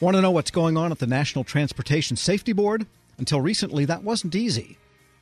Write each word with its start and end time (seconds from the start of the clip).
Want 0.00 0.16
to 0.16 0.20
know 0.20 0.32
what's 0.32 0.50
going 0.50 0.76
on 0.76 0.90
at 0.90 0.98
the 0.98 1.06
National 1.06 1.44
Transportation 1.44 2.16
Safety 2.16 2.52
Board? 2.52 2.84
Until 3.16 3.40
recently, 3.40 3.84
that 3.84 4.02
wasn't 4.02 4.34
easy. 4.34 4.76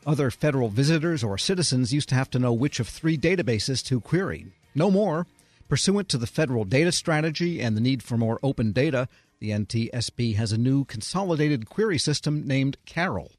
Other 0.06 0.30
federal 0.30 0.71
visitors 0.71 1.22
or 1.22 1.37
citizens 1.37 1.92
used 1.92 2.08
to 2.08 2.14
have 2.14 2.30
to 2.30 2.38
know 2.38 2.54
which 2.54 2.80
of 2.80 2.88
three 2.88 3.19
databases 3.19 3.85
to 3.85 4.00
query. 4.00 4.46
No 4.74 4.90
more. 4.90 5.27
Pursuant 5.69 6.08
to 6.08 6.16
the 6.16 6.27
federal 6.27 6.64
data 6.64 6.90
strategy 6.90 7.61
and 7.61 7.77
the 7.77 7.82
need 7.82 8.03
for 8.03 8.16
more 8.16 8.40
open 8.43 8.72
data, 8.72 9.08
the 9.40 9.50
NTSB 9.50 10.37
has 10.37 10.53
a 10.53 10.58
new 10.58 10.86
consolidated 10.86 11.68
query 11.68 11.98
system 11.98 12.46
named 12.46 12.79
Carol. 12.86 13.32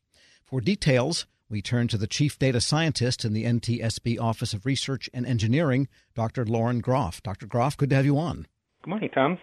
For 0.45 0.61
details, 0.61 1.25
we 1.49 1.63
turn 1.63 1.87
to 1.87 1.97
the 1.97 2.05
chief 2.05 2.37
data 2.37 2.61
scientist 2.61 3.25
in 3.25 3.33
the 3.33 3.45
NTSB 3.45 4.21
Office 4.21 4.53
of 4.53 4.67
Research 4.67 5.09
and 5.15 5.25
Engineering, 5.25 5.87
Dr. 6.13 6.45
Lauren 6.45 6.79
Groff. 6.79 7.23
Dr. 7.23 7.47
Groff, 7.47 7.75
good 7.75 7.89
to 7.89 7.95
have 7.95 8.05
you 8.05 8.19
on. 8.19 8.45
Good 8.83 8.89
morning, 8.91 9.09
Tom. 9.15 9.39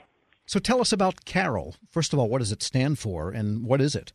So 0.50 0.58
tell 0.58 0.80
us 0.80 0.92
about 0.92 1.24
Carol. 1.24 1.76
First 1.92 2.12
of 2.12 2.18
all, 2.18 2.28
what 2.28 2.38
does 2.38 2.50
it 2.50 2.60
stand 2.60 2.98
for 2.98 3.30
and 3.30 3.64
what 3.64 3.80
is 3.80 3.94
it? 3.94 4.12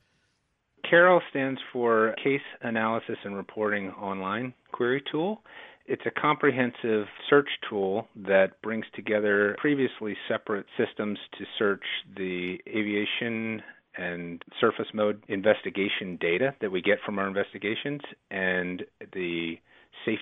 CAROL 0.83 1.21
stands 1.29 1.61
for 1.71 2.13
Case 2.21 2.41
Analysis 2.61 3.15
and 3.23 3.37
Reporting 3.37 3.91
Online 3.91 4.53
Query 4.73 5.01
Tool. 5.09 5.41
It's 5.85 6.01
a 6.05 6.11
comprehensive 6.11 7.05
search 7.29 7.47
tool 7.69 8.09
that 8.17 8.61
brings 8.61 8.85
together 8.93 9.55
previously 9.59 10.17
separate 10.27 10.65
systems 10.77 11.17
to 11.37 11.45
search 11.57 11.85
the 12.17 12.57
aviation 12.67 13.61
and 13.97 14.43
surface 14.59 14.87
mode 14.93 15.23
investigation 15.29 16.17
data 16.19 16.53
that 16.59 16.69
we 16.69 16.81
get 16.81 16.97
from 17.05 17.17
our 17.17 17.29
investigations 17.29 18.01
and 18.29 18.83
the 19.13 19.55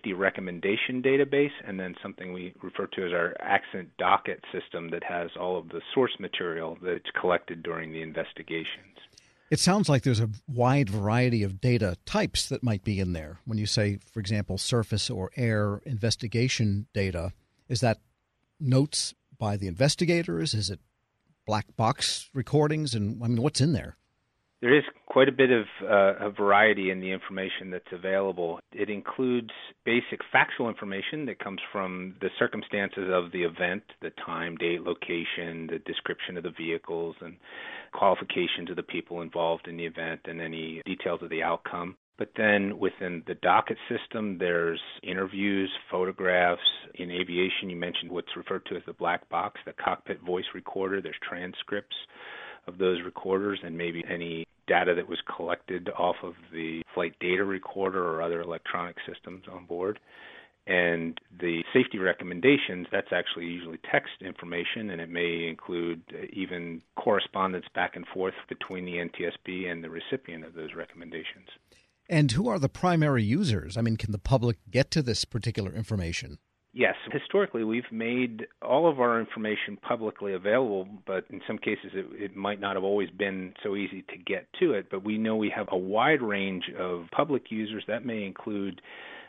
safety 0.04 0.14
recommendation 0.14 1.02
database, 1.02 1.52
and 1.66 1.80
then 1.80 1.96
something 2.02 2.34
we 2.34 2.54
refer 2.62 2.88
to 2.88 3.06
as 3.06 3.14
our 3.14 3.36
accident 3.40 3.90
docket 3.98 4.44
system 4.52 4.90
that 4.92 5.04
has 5.04 5.30
all 5.40 5.58
of 5.58 5.70
the 5.70 5.82
source 5.94 6.16
material 6.20 6.78
that's 6.82 7.10
collected 7.20 7.64
during 7.64 7.92
the 7.92 8.02
investigations. 8.02 8.98
It 9.50 9.60
sounds 9.60 9.88
like 9.88 10.04
there's 10.04 10.20
a 10.20 10.30
wide 10.48 10.90
variety 10.90 11.44
of 11.44 11.62
data 11.62 11.98
types 12.06 12.50
that 12.50 12.64
might 12.64 12.84
be 12.84 13.00
in 13.00 13.14
there. 13.14 13.40
When 13.46 13.58
you 13.58 13.66
say, 13.66 14.00
for 14.12 14.20
example, 14.20 14.58
surface 14.58 15.10
or 15.10 15.32
air 15.36 15.82
investigation 15.86 16.88
data, 16.94 17.34
is 17.70 17.80
that 17.82 18.00
notes 18.60 19.14
by 19.38 19.58
the 19.58 19.68
investigators? 19.68 20.54
Is 20.54 20.70
it 20.70 20.80
black 21.46 21.76
box 21.76 22.30
recordings? 22.34 22.96
And 22.96 23.24
I 23.24 23.28
mean, 23.28 23.42
what's 23.42 23.62
in 23.62 23.74
there? 23.74 23.96
There 24.64 24.78
is 24.78 24.86
quite 25.08 25.28
a 25.28 25.34
bit 25.34 25.52
of 25.52 25.66
uh, 25.82 26.26
a 26.26 26.30
variety 26.30 26.90
in 26.90 27.02
the 27.02 27.12
information 27.12 27.70
that's 27.70 27.92
available. 27.92 28.62
It 28.72 28.90
includes 28.90 29.50
basic 29.84 30.22
factual 30.32 30.70
information 30.70 31.26
that 31.26 31.40
comes 31.40 31.60
from 31.70 32.16
the 32.22 32.30
circumstances 32.40 33.10
of 33.12 33.34
the 33.34 33.44
event, 33.44 33.84
the 34.02 34.12
time, 34.26 34.56
date, 34.56 34.82
location, 34.82 35.68
the 35.68 35.80
description 35.86 36.38
of 36.38 36.44
the 36.44 36.54
vehicles, 36.58 37.18
and 37.20 37.36
qualifications 37.92 38.70
of 38.70 38.78
the 38.78 38.84
people 38.84 39.20
involved 39.22 39.68
in 39.68 39.76
the 39.76 39.86
event, 39.86 40.22
and 40.28 40.40
any 40.40 40.82
details 40.86 41.20
of 41.22 41.30
the 41.30 41.44
outcome. 41.44 41.98
But 42.18 42.30
then 42.38 42.80
within 42.80 43.22
the 43.28 43.36
docket 43.36 43.78
system, 43.90 44.38
there's 44.38 44.80
interviews, 45.04 45.70
photographs. 45.92 46.62
In 46.96 47.12
aviation, 47.12 47.70
you 47.70 47.76
mentioned 47.76 48.12
what's 48.12 48.38
referred 48.38 48.66
to 48.68 48.78
as 48.78 48.84
the 48.86 48.94
black 48.94 49.28
box, 49.28 49.60
the 49.66 49.74
cockpit 49.74 50.22
voice 50.22 50.46
recorder. 50.56 51.02
There's 51.02 51.20
transcripts 51.22 51.98
of 52.66 52.78
those 52.78 53.00
recorders 53.04 53.60
and 53.62 53.78
maybe 53.78 54.02
any 54.10 54.46
data 54.68 54.94
that 54.96 55.10
was 55.10 55.20
collected 55.36 55.90
off 55.98 56.18
of 56.24 56.34
the 56.52 56.82
flight 56.94 57.16
data 57.20 57.44
recorder 57.44 58.04
or 58.08 58.22
other 58.22 58.42
electronic 58.42 58.98
systems 59.08 59.44
on 59.52 59.66
board. 59.66 60.00
And 60.66 61.20
the 61.42 61.64
safety 61.74 61.98
recommendations, 61.98 62.88
that's 62.90 63.12
actually 63.12 63.48
usually 63.48 63.80
text 63.92 64.14
information, 64.22 64.92
and 64.92 65.02
it 65.02 65.10
may 65.10 65.46
include 65.48 66.02
even 66.32 66.82
correspondence 66.96 67.66
back 67.76 67.98
and 67.98 68.08
forth 68.08 68.36
between 68.48 68.86
the 68.86 68.94
NTSB 68.94 69.70
and 69.70 69.84
the 69.84 69.90
recipient 69.90 70.46
of 70.46 70.54
those 70.54 70.74
recommendations. 70.74 71.50
And 72.10 72.32
who 72.32 72.48
are 72.48 72.60
the 72.60 72.70
primary 72.70 73.24
users? 73.24 73.76
I 73.76 73.82
mean, 73.82 73.98
can 73.98 74.14
the 74.14 74.18
public 74.18 74.58
get 74.70 74.90
to 74.92 75.02
this 75.02 75.26
particular 75.26 75.74
information? 75.74 76.38
Yes, 76.76 76.96
historically 77.12 77.64
we've 77.64 77.92
made 77.92 78.48
all 78.64 78.90
of 78.90 79.00
our 79.00 79.20
information 79.20 79.78
publicly 79.78 80.34
available, 80.34 80.88
but 81.06 81.24
in 81.30 81.40
some 81.46 81.60
cases 81.60 81.92
it, 81.94 82.08
it, 82.14 82.36
might 82.36 82.60
not 82.60 82.76
have 82.76 82.84
always 82.84 83.12
been 83.12 83.54
so 83.62 83.76
easy 83.76 84.02
to 84.10 84.18
get 84.18 84.48
to 84.60 84.74
it. 84.74 84.88
But 84.90 85.06
we 85.06 85.20
know 85.20 85.36
we 85.36 85.52
have 85.56 85.68
a 85.72 85.78
wide 85.78 86.24
range 86.24 86.64
of 86.78 87.06
public 87.16 87.52
users 87.52 87.84
that 87.88 88.06
may 88.06 88.24
include 88.24 88.82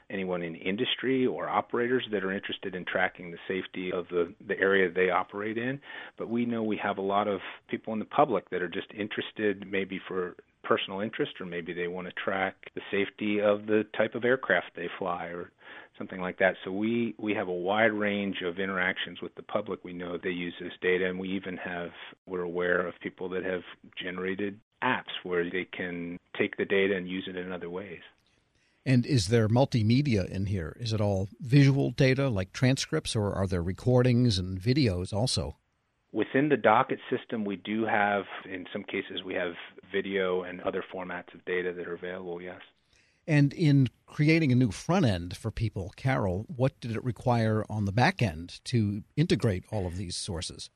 anyone 0.08 0.42
in 0.42 0.54
industry 0.54 1.26
or 1.26 1.46
operators 1.46 2.06
that 2.12 2.24
are 2.24 2.32
interested 2.32 2.74
in 2.74 2.86
tracking 2.86 3.30
the 3.30 3.38
safety 3.46 3.92
of 3.92 4.06
the, 4.08 4.32
the 4.46 4.58
area 4.58 4.90
they 4.90 5.10
operate 5.10 5.58
in. 5.58 5.78
But 6.16 6.30
we 6.30 6.46
know 6.46 6.62
we 6.62 6.78
have 6.82 6.96
a 6.96 7.02
lot 7.02 7.28
of 7.28 7.40
people 7.68 7.92
in 7.92 7.98
the 7.98 8.04
public 8.06 8.48
that 8.50 8.62
are 8.62 8.68
just 8.68 8.88
interested 8.98 9.70
maybe 9.70 10.00
for 10.08 10.34
personal 10.64 11.00
interest 11.00 11.32
or 11.40 11.46
maybe 11.46 11.72
they 11.72 11.88
want 11.88 12.06
to 12.06 12.12
track 12.12 12.54
the 12.74 12.80
safety 12.90 13.40
of 13.40 13.66
the 13.66 13.84
type 13.96 14.14
of 14.14 14.24
aircraft 14.24 14.66
they 14.74 14.88
fly 14.98 15.26
or 15.26 15.50
something 15.98 16.20
like 16.20 16.38
that. 16.38 16.56
So 16.64 16.72
we 16.72 17.14
we 17.18 17.34
have 17.34 17.48
a 17.48 17.52
wide 17.52 17.92
range 17.92 18.42
of 18.42 18.58
interactions 18.58 19.20
with 19.20 19.34
the 19.34 19.42
public. 19.42 19.84
We 19.84 19.92
know 19.92 20.18
they 20.18 20.30
use 20.30 20.54
this 20.60 20.72
data, 20.80 21.06
and 21.06 21.18
we 21.18 21.28
even 21.30 21.56
have 21.58 21.90
we're 22.26 22.42
aware 22.42 22.86
of 22.86 22.94
people 23.00 23.28
that 23.30 23.44
have 23.44 23.62
generated 24.00 24.58
apps 24.82 25.14
where 25.22 25.48
they 25.48 25.66
can 25.72 26.18
take 26.36 26.56
the 26.56 26.64
data 26.64 26.96
and 26.96 27.08
use 27.08 27.26
it 27.28 27.36
in 27.36 27.52
other 27.52 27.70
ways. 27.70 28.00
And 28.86 29.06
is 29.06 29.28
there 29.28 29.48
multimedia 29.48 30.28
in 30.28 30.46
here? 30.46 30.76
Is 30.78 30.92
it 30.92 31.00
all 31.00 31.28
visual 31.40 31.90
data 31.90 32.28
like 32.28 32.52
transcripts, 32.52 33.16
or 33.16 33.32
are 33.32 33.46
there 33.46 33.62
recordings 33.62 34.38
and 34.38 34.60
videos 34.60 35.12
also? 35.12 35.56
Within 36.12 36.48
the 36.48 36.56
docket 36.56 37.00
system, 37.10 37.44
we 37.44 37.56
do 37.56 37.86
have, 37.86 38.24
in 38.44 38.66
some 38.72 38.84
cases, 38.84 39.24
we 39.24 39.34
have 39.34 39.54
video 39.94 40.42
and 40.42 40.60
other 40.62 40.84
formats 40.92 41.32
of 41.34 41.44
data 41.44 41.72
that 41.72 41.86
are 41.86 41.94
available, 41.94 42.42
yes. 42.42 42.60
And 43.26 43.52
in 43.54 43.88
creating 44.06 44.52
a 44.52 44.54
new 44.54 44.70
front 44.70 45.06
end 45.06 45.36
for 45.36 45.50
people, 45.50 45.92
Carol, 45.96 46.44
what 46.54 46.78
did 46.80 46.90
it 46.90 47.04
require 47.04 47.64
on 47.70 47.84
the 47.84 47.92
back 47.92 48.20
end 48.20 48.60
to 48.64 49.02
integrate 49.16 49.64
all 49.70 49.86
of 49.86 49.96
these 49.96 50.16
sources? 50.16 50.68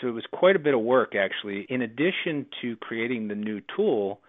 So 0.00 0.08
it 0.08 0.12
was 0.12 0.26
quite 0.32 0.56
a 0.56 0.58
bit 0.58 0.74
of 0.74 0.80
work, 0.80 1.14
actually. 1.14 1.66
In 1.68 1.82
addition 1.82 2.46
to 2.62 2.76
creating 2.76 3.28
the 3.28 3.36
new 3.36 3.60
tool, 3.76 4.20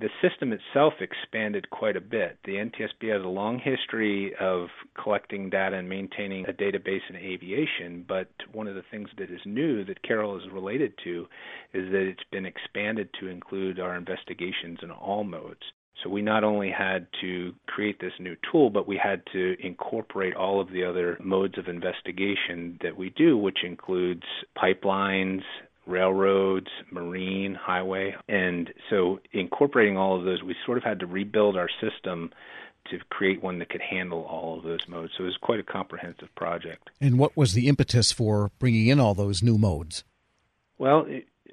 the 0.00 0.08
system 0.20 0.52
itself 0.52 0.94
expanded 1.00 1.70
quite 1.70 1.96
a 1.96 2.00
bit. 2.00 2.38
The 2.44 2.56
NTSB 2.56 3.12
has 3.12 3.22
a 3.22 3.28
long 3.28 3.60
history 3.60 4.34
of 4.40 4.68
collecting 5.00 5.50
data 5.50 5.76
and 5.76 5.88
maintaining 5.88 6.46
a 6.46 6.52
database 6.52 7.08
in 7.08 7.16
aviation, 7.16 8.04
but 8.06 8.28
one 8.52 8.66
of 8.66 8.74
the 8.74 8.82
things 8.90 9.08
that 9.18 9.30
is 9.30 9.40
new 9.44 9.84
that 9.84 10.02
Carol 10.02 10.36
is 10.36 10.50
related 10.52 10.94
to 11.04 11.26
is 11.72 11.90
that 11.92 12.08
it's 12.08 12.24
been 12.32 12.44
expanded 12.46 13.08
to 13.20 13.28
include 13.28 13.78
our 13.78 13.96
investigations 13.96 14.80
in 14.82 14.90
all 14.90 15.22
modes. 15.22 15.62
So 16.02 16.10
we 16.10 16.22
not 16.22 16.42
only 16.42 16.70
had 16.70 17.06
to 17.20 17.54
create 17.66 18.00
this 18.00 18.12
new 18.18 18.36
tool, 18.50 18.70
but 18.70 18.88
we 18.88 19.00
had 19.02 19.22
to 19.32 19.56
incorporate 19.64 20.34
all 20.34 20.60
of 20.60 20.70
the 20.72 20.84
other 20.84 21.16
modes 21.22 21.56
of 21.56 21.68
investigation 21.68 22.78
that 22.82 22.96
we 22.96 23.10
do, 23.10 23.38
which 23.38 23.58
includes 23.64 24.24
pipelines, 24.58 25.42
railroads, 25.86 26.68
marine, 26.90 27.54
highway. 27.54 28.14
And 28.28 28.72
so 28.90 29.20
incorporating 29.32 29.96
all 29.96 30.18
of 30.18 30.24
those, 30.24 30.42
we 30.42 30.54
sort 30.64 30.78
of 30.78 30.84
had 30.84 31.00
to 31.00 31.06
rebuild 31.06 31.56
our 31.56 31.68
system 31.80 32.30
to 32.90 32.98
create 33.10 33.42
one 33.42 33.58
that 33.58 33.70
could 33.70 33.80
handle 33.80 34.22
all 34.22 34.58
of 34.58 34.64
those 34.64 34.86
modes. 34.88 35.12
So 35.16 35.24
it 35.24 35.26
was 35.26 35.36
quite 35.40 35.60
a 35.60 35.64
comprehensive 35.64 36.34
project. 36.34 36.90
And 37.00 37.18
what 37.18 37.36
was 37.36 37.54
the 37.54 37.66
impetus 37.66 38.12
for 38.12 38.50
bringing 38.58 38.88
in 38.88 39.00
all 39.00 39.14
those 39.14 39.42
new 39.42 39.56
modes? 39.56 40.04
Well, 40.76 41.06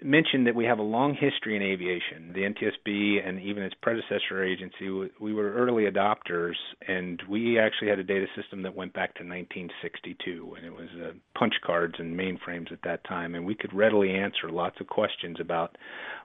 mentioned 0.03 0.47
that 0.47 0.55
we 0.55 0.65
have 0.65 0.79
a 0.79 0.83
long 0.83 1.13
history 1.13 1.55
in 1.55 1.61
aviation. 1.61 2.33
The 2.33 2.41
NTSB 2.41 3.27
and 3.27 3.39
even 3.41 3.63
its 3.63 3.75
predecessor 3.81 4.43
agency, 4.43 4.89
we 5.19 5.33
were 5.33 5.53
early 5.53 5.83
adopters, 5.83 6.55
and 6.87 7.21
we 7.29 7.59
actually 7.59 7.89
had 7.89 7.99
a 7.99 8.03
data 8.03 8.25
system 8.35 8.63
that 8.63 8.75
went 8.75 8.93
back 8.93 9.15
to 9.15 9.23
1962, 9.23 10.55
and 10.57 10.65
it 10.65 10.71
was 10.71 10.89
uh, 11.03 11.11
punch 11.37 11.53
cards 11.65 11.95
and 11.99 12.17
mainframes 12.17 12.71
at 12.71 12.81
that 12.83 13.03
time, 13.03 13.35
and 13.35 13.45
we 13.45 13.55
could 13.55 13.73
readily 13.73 14.11
answer 14.11 14.49
lots 14.49 14.79
of 14.79 14.87
questions 14.87 15.37
about 15.39 15.77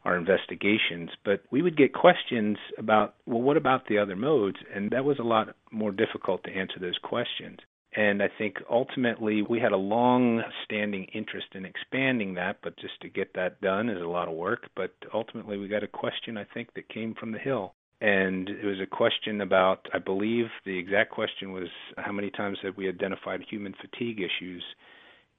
our 0.05 0.17
investigations. 0.17 1.11
But 1.25 1.43
we 1.51 1.63
would 1.63 1.77
get 1.77 1.93
questions 1.93 2.57
about, 2.79 3.15
well, 3.27 3.43
what 3.43 3.57
about 3.57 3.89
the 3.89 3.99
other 3.99 4.17
modes? 4.17 4.59
And 4.75 4.91
that 4.91 5.05
was 5.05 5.19
a 5.19 5.25
lot 5.25 5.55
more 5.71 5.93
difficult 5.93 6.45
to 6.45 6.51
answer 6.51 6.79
those 6.81 6.99
questions. 7.03 7.59
And 7.97 8.23
I 8.23 8.29
think 8.37 8.59
ultimately 8.71 9.41
we 9.41 9.59
had 9.59 9.73
a 9.73 9.77
long 9.79 10.43
standing 10.65 11.05
interest 11.15 11.47
in 11.55 11.65
expanding 11.65 12.35
that, 12.35 12.59
but 12.63 12.79
just 12.79 13.01
to 13.01 13.09
get 13.09 13.33
that 13.35 13.59
done 13.63 13.89
is 13.89 14.03
a 14.03 14.07
lot 14.07 14.29
of 14.29 14.35
work. 14.35 14.69
But 14.77 14.95
ultimately 15.15 15.57
we 15.57 15.67
got 15.67 15.83
a 15.83 15.89
question, 15.89 16.37
I 16.37 16.45
think, 16.53 16.75
that 16.75 16.91
came 16.91 17.15
from 17.15 17.33
the 17.33 17.39
Hill. 17.39 17.73
And 18.03 18.51
it 18.51 18.67
was 18.67 18.81
a 18.83 18.87
question 18.87 19.41
about, 19.41 19.87
I 19.95 19.99
believe 19.99 20.47
the 20.67 20.79
exact 20.79 21.11
question 21.11 21.53
was 21.53 21.69
how 21.97 22.13
many 22.13 22.31
times 22.31 22.59
have 22.63 22.77
we 22.77 22.87
identified 22.87 23.41
human 23.49 23.75
fatigue 23.81 24.21
issues 24.21 24.63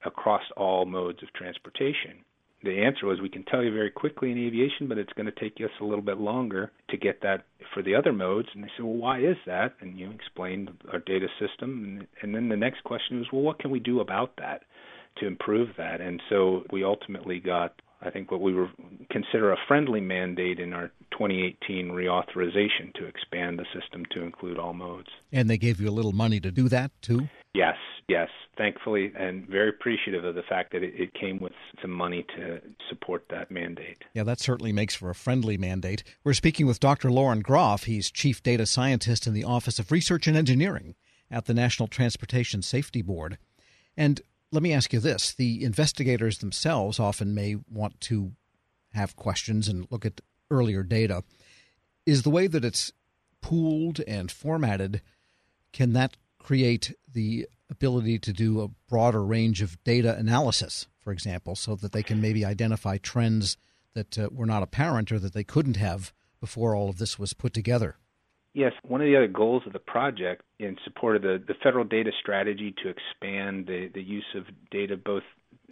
across 0.04 0.42
all 0.56 0.86
modes 0.86 1.21
of 1.21 1.31
transportation? 1.33 2.25
The 2.68 2.84
answer 2.84 3.06
was 3.06 3.22
we 3.22 3.30
can 3.30 3.44
tell 3.44 3.64
you 3.64 3.74
very 3.74 3.90
quickly 3.90 4.31
in 4.31 4.38
aviation, 4.38 4.88
but 4.88 4.98
it's 4.98 5.14
going 5.14 5.25
to 5.25 5.40
take 5.40 5.56
us 5.64 5.72
a 5.81 5.86
little 5.86 6.04
bit 6.04 6.18
longer 6.18 6.72
to 6.90 6.98
get 6.98 7.22
that 7.22 7.46
for 7.74 7.81
the 7.81 7.96
other 7.96 8.14
modes. 8.14 8.50
And 8.54 8.64
they 8.64 8.69
said, 8.75 8.86
well, 8.86 8.96
why 8.96 9.19
is 9.19 9.38
that? 9.46 9.74
And 9.81 9.98
you 9.98 10.12
explained 10.12 10.72
our 10.92 11.00
data 11.00 11.28
system. 11.40 11.84
And, 11.84 12.08
and 12.22 12.36
then 12.36 12.50
the 12.50 12.58
next 12.58 12.84
question 12.84 13.19
was, 13.19 13.28
well, 13.31 13.42
what 13.42 13.60
can 13.60 13.72
we 13.72 13.80
do 13.80 14.02
about 14.02 14.34
that 14.38 14.64
to 15.18 15.28
improve 15.28 15.69
that? 15.78 16.02
And 16.02 16.22
so 16.30 16.64
we 16.72 16.84
ultimately 16.84 17.40
got 17.40 17.74
I 18.01 18.09
think 18.09 18.31
what 18.31 18.41
we 18.41 18.53
were 18.53 18.69
consider 19.09 19.51
a 19.51 19.57
friendly 19.67 20.01
mandate 20.01 20.59
in 20.59 20.73
our 20.73 20.91
2018 21.11 21.89
reauthorization 21.89 22.94
to 22.95 23.05
expand 23.05 23.59
the 23.59 23.65
system 23.79 24.05
to 24.11 24.21
include 24.21 24.59
all 24.59 24.73
modes. 24.73 25.09
And 25.31 25.49
they 25.49 25.57
gave 25.57 25.81
you 25.81 25.89
a 25.89 25.91
little 25.91 26.11
money 26.11 26.39
to 26.39 26.51
do 26.51 26.69
that 26.69 26.91
too? 27.01 27.27
Yes, 27.53 27.77
yes. 28.07 28.29
Thankfully, 28.55 29.11
and 29.17 29.47
very 29.47 29.69
appreciative 29.69 30.23
of 30.25 30.35
the 30.35 30.44
fact 30.44 30.71
that 30.73 30.83
it, 30.83 30.94
it, 30.95 31.13
came 31.13 31.39
with 31.39 31.53
some 31.81 31.91
money 31.91 32.25
to 32.35 32.59
support 32.89 33.25
that 33.29 33.51
mandate. 33.51 34.03
Yeah, 34.13 34.23
that 34.23 34.39
certainly 34.39 34.71
makes 34.71 34.95
for 34.95 35.09
a 35.09 35.15
friendly 35.15 35.57
mandate. 35.57 36.03
We're 36.23 36.33
speaking 36.33 36.65
with 36.65 36.79
Dr. 36.79 37.11
Lauren 37.11 37.41
Groff. 37.41 37.83
He's 37.83 38.09
Chief 38.09 38.41
Data 38.41 38.65
Scientist 38.65 39.27
in 39.27 39.33
the 39.33 39.44
Office 39.44 39.77
of 39.77 39.91
Research 39.91 40.27
and 40.27 40.35
Engineering 40.35 40.95
at 41.29 41.45
the 41.45 41.53
National 41.53 41.88
Transportation 41.88 42.61
Safety 42.61 43.01
Board. 43.01 43.38
And 43.95 44.21
let 44.51 44.63
me 44.63 44.73
ask 44.73 44.94
you 44.94 44.99
this 44.99 45.33
the 45.33 45.63
investigators 45.63 46.39
themselves 46.39 46.99
often 46.99 47.33
may 47.33 47.55
want 47.69 47.99
to 48.01 48.31
have 48.94 49.15
questions 49.15 49.67
and 49.67 49.88
look 49.91 50.05
at 50.05 50.21
earlier 50.49 50.83
data. 50.83 51.23
Is 52.05 52.23
the 52.23 52.29
way 52.29 52.47
that 52.47 52.63
it's 52.63 52.94
pooled 53.41 53.99
and 54.07 54.31
formatted, 54.31 55.01
can 55.73 55.94
that 55.94 56.17
create 56.39 56.95
the 57.11 57.47
ability 57.69 58.17
to 58.19 58.31
do 58.31 58.61
a 58.61 58.69
broader 58.89 59.23
range 59.23 59.61
of 59.61 59.83
data 59.83 60.15
analysis, 60.15 60.88
for 60.99 61.11
example, 61.11 61.55
so 61.55 61.75
that 61.75 61.91
they 61.91 62.03
can 62.03 62.21
maybe 62.21 62.45
identify 62.45 62.97
trends 62.97 63.57
that 63.94 64.17
uh, 64.17 64.29
were 64.31 64.45
not 64.45 64.63
apparent 64.63 65.11
or 65.11 65.19
that 65.19 65.33
they 65.33 65.44
couldn't 65.44 65.75
have 65.75 66.13
before 66.39 66.75
all 66.75 66.89
of 66.89 66.97
this 66.97 67.19
was 67.19 67.33
put 67.33 67.53
together? 67.53 67.97
Yes, 68.57 68.74
one 68.88 69.01
of 69.01 69.06
the 69.06 69.15
other 69.15 69.27
goals 69.27 69.62
of 69.68 69.74
the 69.74 69.77
project 69.77 70.42
in 70.57 70.77
support 70.83 71.15
of 71.15 71.21
the, 71.21 71.39
the 71.48 71.54
federal 71.62 71.86
data 71.86 72.09
strategy 72.19 72.74
to 72.81 72.89
expand 72.89 73.68
the, 73.68 73.92
the 73.94 74.01
use 74.01 74.25
of 74.36 74.45
data 74.71 74.98
both 74.98 75.21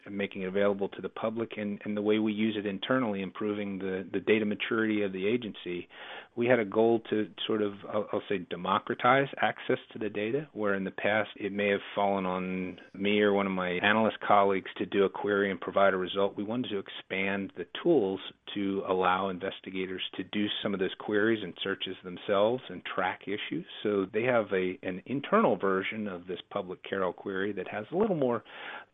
making 0.09 0.43
it 0.43 0.47
available 0.47 0.89
to 0.89 1.01
the 1.01 1.09
public 1.09 1.53
and, 1.57 1.79
and 1.85 1.95
the 1.95 2.01
way 2.01 2.19
we 2.19 2.33
use 2.33 2.55
it 2.57 2.65
internally, 2.65 3.21
improving 3.21 3.79
the, 3.79 4.05
the 4.11 4.19
data 4.19 4.45
maturity 4.45 5.03
of 5.03 5.11
the 5.11 5.27
agency. 5.27 5.87
We 6.35 6.47
had 6.47 6.59
a 6.59 6.65
goal 6.65 7.01
to 7.09 7.27
sort 7.47 7.61
of, 7.61 7.73
I'll, 7.91 8.07
I'll 8.11 8.21
say, 8.27 8.39
democratize 8.49 9.27
access 9.41 9.77
to 9.93 9.99
the 9.99 10.09
data, 10.09 10.47
where 10.53 10.75
in 10.75 10.83
the 10.83 10.91
past 10.91 11.29
it 11.37 11.53
may 11.53 11.69
have 11.69 11.79
fallen 11.95 12.25
on 12.25 12.77
me 12.93 13.21
or 13.21 13.33
one 13.33 13.45
of 13.45 13.53
my 13.53 13.69
analyst 13.69 14.17
colleagues 14.25 14.69
to 14.77 14.85
do 14.85 15.05
a 15.05 15.09
query 15.09 15.49
and 15.49 15.61
provide 15.61 15.93
a 15.93 15.97
result. 15.97 16.35
We 16.35 16.43
wanted 16.43 16.69
to 16.69 16.79
expand 16.79 17.53
the 17.57 17.65
tools 17.81 18.19
to 18.53 18.83
allow 18.87 19.29
investigators 19.29 20.01
to 20.15 20.23
do 20.23 20.47
some 20.61 20.73
of 20.73 20.79
those 20.79 20.93
queries 20.99 21.43
and 21.43 21.53
searches 21.63 21.95
themselves 22.03 22.63
and 22.69 22.81
track 22.83 23.21
issues. 23.27 23.65
So 23.83 24.05
they 24.13 24.23
have 24.23 24.47
a 24.51 24.77
an 24.83 25.01
internal 25.05 25.55
version 25.55 26.07
of 26.07 26.27
this 26.27 26.39
public 26.51 26.79
Carol 26.83 27.13
query 27.13 27.53
that 27.53 27.67
has 27.67 27.85
a 27.91 27.97
little 27.97 28.15
more 28.15 28.43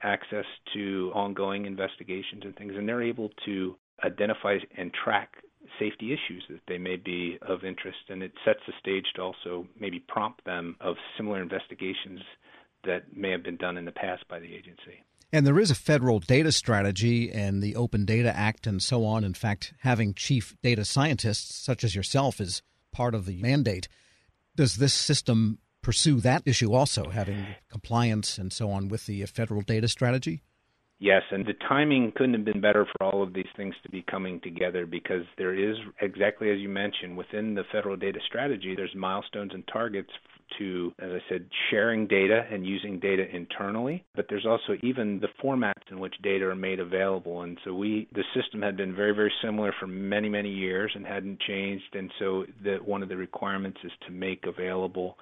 access 0.04 0.46
to 0.74 1.01
ongoing 1.10 1.66
investigations 1.66 2.44
and 2.44 2.56
things, 2.56 2.74
and 2.76 2.88
they're 2.88 3.04
able 3.04 3.30
to 3.46 3.76
identify 4.04 4.58
and 4.78 4.92
track 4.94 5.36
safety 5.80 6.14
issues 6.14 6.44
that 6.50 6.60
they 6.68 6.78
may 6.78 6.96
be 6.96 7.38
of 7.42 7.64
interest, 7.64 8.00
and 8.10 8.24
it 8.24 8.32
sets 8.46 8.60
the 8.68 8.74
stage 8.80 9.06
to 9.16 9.22
also 9.22 9.68
maybe 9.80 10.00
prompt 10.08 10.44
them 10.46 10.76
of 10.82 10.96
similar 11.18 11.42
investigations 11.42 12.20
that 12.84 13.16
may 13.16 13.32
have 13.32 13.44
been 13.44 13.58
done 13.58 13.78
in 13.78 13.86
the 13.86 13.92
past 13.92 14.28
by 14.28 14.40
the 14.40 14.54
agency. 14.54 15.04
And 15.34 15.48
there 15.48 15.60
is 15.60 15.72
a 15.72 15.76
federal 15.76 16.20
data 16.20 16.52
strategy 16.52 17.32
and 17.32 17.64
the 17.64 17.76
Open 17.76 18.06
Data 18.06 18.36
Act 18.36 18.68
and 18.68 18.82
so 18.84 19.06
on. 19.06 19.24
In 19.24 19.34
fact, 19.34 19.74
having 19.80 20.14
chief 20.14 20.56
data 20.62 20.84
scientists 20.84 21.56
such 21.56 21.84
as 21.84 21.96
yourself 21.96 22.42
is 22.42 22.62
part 22.92 23.16
of 23.16 23.26
the 23.26 23.42
mandate. 23.42 23.88
Does 24.56 24.76
this 24.76 24.94
system 24.94 25.60
pursue 25.82 26.20
that 26.20 26.44
issue 26.46 26.74
also, 26.74 27.10
having 27.10 27.46
compliance 27.70 28.38
and 28.38 28.52
so 28.52 28.70
on 28.70 28.90
with 28.90 29.06
the 29.06 29.26
federal 29.26 29.62
data 29.62 29.88
strategy? 29.88 30.44
Yes, 31.02 31.24
and 31.32 31.44
the 31.48 31.56
timing 31.68 32.14
couldn't 32.16 32.36
have 32.36 32.46
been 32.46 32.62
better 32.62 32.86
for 32.86 33.08
all 33.08 33.24
of 33.24 33.34
these 33.34 33.48
things 33.58 33.74
to 33.82 33.90
be 33.90 34.04
coming 34.04 34.40
together 34.42 34.86
because 34.86 35.24
there 35.36 35.56
is, 35.56 35.76
exactly 36.00 36.52
as 36.52 36.60
you 36.60 36.70
mentioned, 36.70 37.18
within 37.18 37.56
the 37.56 37.64
federal 37.72 37.98
data 37.98 38.20
strategy, 38.28 38.76
there's 38.76 38.94
milestones 38.96 39.52
and 39.52 39.68
targets 39.74 40.12
to, 40.60 40.94
as 41.00 41.10
I 41.10 41.20
said, 41.28 41.48
sharing 41.72 42.06
data 42.06 42.46
and 42.52 42.68
using 42.68 43.00
data 43.00 43.26
internally. 43.36 44.04
But 44.16 44.28
there's 44.30 44.46
also 44.46 44.78
even 44.84 45.20
the 45.20 45.30
formats 45.44 45.90
in 45.90 46.00
which 46.00 46.14
data 46.22 46.46
are 46.46 46.56
made 46.56 46.80
available. 46.80 47.42
And 47.42 47.58
so 47.66 47.74
we, 47.74 48.08
the 48.14 48.24
system 48.36 48.62
had 48.62 48.78
been 48.78 48.96
very, 48.96 49.16
very 49.16 49.34
similar 49.44 49.74
for 49.80 49.88
many, 49.88 50.30
many 50.30 50.52
years 50.52 50.92
and 50.94 51.04
hadn't 51.04 51.40
changed. 51.40 51.96
And 51.96 52.12
so 52.20 52.46
that 52.64 52.86
one 52.88 53.02
of 53.02 53.10
the 53.10 53.18
requirements 53.18 53.80
is 53.84 53.92
to 54.06 54.12
make 54.12 54.46
available 54.46 55.18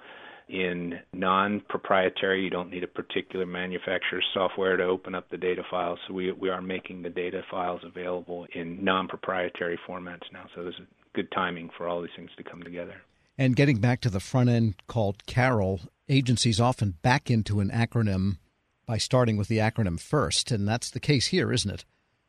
in 0.48 1.00
non 1.12 1.60
proprietary. 1.68 2.42
You 2.42 2.50
don't 2.50 2.70
need 2.70 2.84
a 2.84 2.88
particular 2.88 3.46
manufacturer's 3.46 4.26
software 4.34 4.76
to 4.76 4.84
open 4.84 5.14
up 5.14 5.30
the 5.30 5.36
data 5.36 5.62
files. 5.70 5.98
So 6.06 6.14
we, 6.14 6.32
we 6.32 6.48
are 6.48 6.62
making 6.62 7.02
the 7.02 7.10
data 7.10 7.42
files 7.50 7.80
available 7.84 8.46
in 8.54 8.84
non 8.84 9.08
proprietary 9.08 9.78
formats 9.88 10.32
now. 10.32 10.46
So 10.54 10.62
there's 10.62 10.80
a 10.80 11.14
good 11.14 11.30
timing 11.32 11.70
for 11.76 11.88
all 11.88 12.00
these 12.02 12.10
things 12.16 12.30
to 12.36 12.42
come 12.42 12.62
together. 12.62 12.94
And 13.38 13.56
getting 13.56 13.78
back 13.78 14.00
to 14.02 14.10
the 14.10 14.20
front 14.20 14.50
end 14.50 14.74
called 14.86 15.24
Carol, 15.26 15.80
agencies 16.08 16.60
often 16.60 16.96
back 17.02 17.30
into 17.30 17.60
an 17.60 17.70
acronym 17.70 18.38
by 18.86 18.98
starting 18.98 19.36
with 19.36 19.48
the 19.48 19.58
acronym 19.58 20.00
first. 20.00 20.50
And 20.50 20.66
that's 20.66 20.90
the 20.90 21.00
case 21.00 21.28
here, 21.28 21.52
isn't 21.52 21.70
it? 21.70 21.84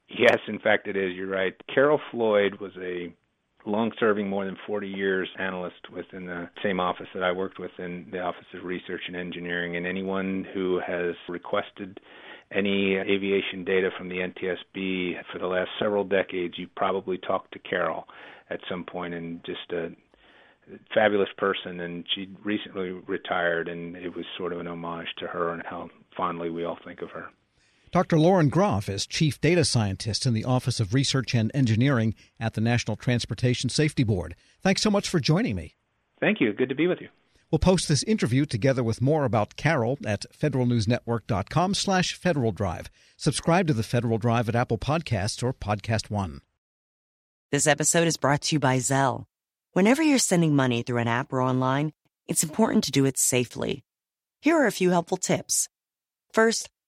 Yes, 0.08 0.38
in 0.48 0.60
fact, 0.60 0.88
it 0.88 0.96
is. 0.96 1.14
You're 1.16 1.28
right. 1.28 1.54
Carol 1.74 2.00
Floyd 2.12 2.60
was 2.60 2.74
a 2.78 3.14
long 3.66 3.92
serving, 4.00 4.28
more 4.30 4.46
than 4.46 4.58
40 4.66 4.88
years 4.88 5.30
analyst 5.40 5.90
within 5.94 6.26
the 6.26 6.50
same 6.64 6.80
office 6.80 7.08
that 7.14 7.24
I 7.24 7.32
worked 7.32 7.60
with 7.60 7.72
in 7.78 8.08
the 8.12 8.20
Office 8.20 8.46
of 8.54 8.64
Research 8.64 9.02
and 9.08 9.16
Engineering. 9.16 9.76
And 9.76 9.86
anyone 9.86 10.46
who 10.54 10.80
has 10.86 11.16
requested 11.30 12.00
any 12.52 12.96
aviation 12.96 13.64
data 13.64 13.90
from 13.98 14.10
the 14.10 14.18
NTSB 14.18 15.14
for 15.32 15.40
the 15.40 15.48
last 15.48 15.70
several 15.80 16.04
decades, 16.04 16.56
you 16.58 16.68
probably 16.76 17.18
talked 17.18 17.54
to 17.54 17.60
Carol 17.60 18.06
at 18.50 18.60
some 18.70 18.84
point 18.84 19.14
and 19.14 19.44
just 19.46 19.72
a 19.72 19.90
fabulous 20.94 21.30
person 21.38 21.82
and 21.82 22.06
she 22.14 22.30
recently 22.44 22.92
retired 23.08 23.68
and 23.68 23.96
it 23.96 24.16
was 24.16 24.26
sort 24.38 24.54
of 24.54 24.60
an 24.60 24.68
homage 24.68 25.08
to 25.18 25.28
her 25.28 25.54
and 25.54 25.64
how 25.66 25.90
fondly 26.16 26.50
we 26.50 26.64
all 26.64 26.78
think 26.86 27.02
of 27.02 27.10
her. 27.10 27.28
Dr. 27.92 28.18
Lauren 28.18 28.48
Groff 28.48 28.88
is 28.88 29.06
Chief 29.06 29.42
Data 29.42 29.66
Scientist 29.66 30.26
in 30.26 30.34
the 30.34 30.46
Office 30.46 30.80
of 30.80 30.94
Research 30.94 31.36
and 31.36 31.52
Engineering 31.54 32.16
at 32.40 32.54
the 32.54 32.62
National 32.62 32.96
Transportation 32.96 33.70
Safety 33.70 34.06
Board. 34.06 34.34
Thanks 34.64 34.82
so 34.82 34.90
much 34.90 35.10
for 35.10 35.20
joining 35.20 35.58
me. 35.58 35.76
Thank 36.22 36.40
you. 36.40 36.54
Good 36.54 36.70
to 36.70 36.76
be 36.76 36.88
with 36.88 37.02
you. 37.02 37.10
We'll 37.52 37.60
post 37.60 37.90
this 37.90 38.04
interview 38.04 38.46
together 38.46 38.82
with 38.82 39.02
more 39.02 39.26
about 39.26 39.58
Carol 39.58 39.98
at 40.06 40.26
federalnewsnetwork.com 40.32 41.74
slash 41.74 42.14
Federal 42.14 42.54
Drive. 42.54 42.90
Subscribe 43.18 43.68
to 43.68 43.74
the 43.74 43.84
Federal 43.84 44.18
Drive 44.18 44.48
at 44.48 44.56
Apple 44.56 44.78
Podcasts 44.78 45.44
or 45.44 45.52
Podcast 45.52 46.10
One. 46.10 46.40
This 47.52 47.68
episode 47.68 48.08
is 48.08 48.16
brought 48.16 48.44
to 48.44 48.56
you 48.56 48.60
by 48.62 48.78
Zelle. 48.78 49.26
Whenever 49.74 50.02
you're 50.02 50.18
sending 50.18 50.56
money 50.56 50.82
through 50.82 51.00
an 51.00 51.10
app 51.10 51.34
or 51.34 51.42
online, 51.42 51.92
it's 52.26 52.44
important 52.44 52.86
to 52.86 52.92
do 52.92 53.04
it 53.04 53.18
safely. 53.18 53.84
Here 54.40 54.56
are 54.56 54.68
a 54.68 54.72
few 54.72 54.92
helpful 54.92 55.18
tips. 55.18 55.68
First, 56.32 56.70